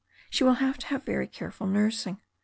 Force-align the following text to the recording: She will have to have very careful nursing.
She 0.31 0.43
will 0.43 0.55
have 0.55 0.79
to 0.79 0.87
have 0.87 1.03
very 1.05 1.27
careful 1.27 1.67
nursing. 1.67 2.21